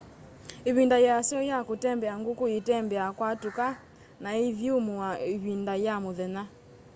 ivinda 0.69 0.97
yasyo 1.07 1.39
ya 1.49 1.59
kutembea 1.67 2.13
nguku 2.21 2.43
itembea 2.57 3.07
kwatuka 3.17 3.65
na 4.23 4.29
iithyumua 4.41 5.07
ivinda 5.33 5.73
ya 5.85 5.95
muthenya 6.03 6.43